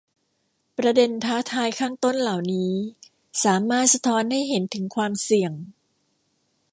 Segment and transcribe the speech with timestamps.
[0.77, 2.71] ประเด็นท้าทายข้างต้นเหล่านี้
[3.45, 5.53] สามารถสะท้อนให้เห็นถึงความเสี่ยง